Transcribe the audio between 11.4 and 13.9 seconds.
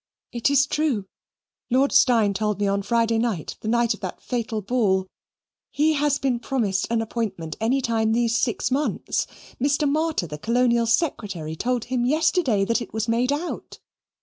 told him yesterday that it was made out.